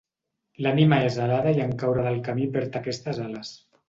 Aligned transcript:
L'ànima 0.65 0.97
és 1.09 1.19
alada 1.25 1.53
i 1.57 1.61
en 1.65 1.75
caure 1.83 2.05
del 2.07 2.17
camí 2.29 2.47
perd 2.57 2.79
aquestes 2.81 3.21
ales. 3.27 3.53